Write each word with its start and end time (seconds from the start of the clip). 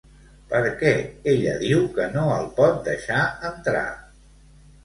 Per 0.53 0.61
què 0.79 0.93
ella 1.33 1.53
diu 1.65 1.83
que 1.99 2.07
no 2.15 2.23
el 2.39 2.49
pot 2.57 2.81
deixar 2.89 3.21
entrar? 3.51 3.89